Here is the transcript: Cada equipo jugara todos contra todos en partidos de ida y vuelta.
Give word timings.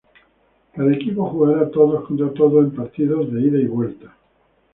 Cada 0.73 0.91
equipo 0.93 1.25
jugara 1.29 1.69
todos 1.69 2.07
contra 2.07 2.33
todos 2.33 2.65
en 2.65 2.71
partidos 2.75 3.31
de 3.31 3.39
ida 3.39 3.59
y 3.59 3.67
vuelta. 3.67 4.11